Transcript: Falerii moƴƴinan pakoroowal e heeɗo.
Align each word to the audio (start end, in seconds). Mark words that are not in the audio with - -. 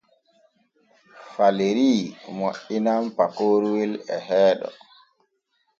Falerii 1.33 2.01
moƴƴinan 2.37 3.03
pakoroowal 3.17 3.93
e 4.13 4.17
heeɗo. 4.27 4.67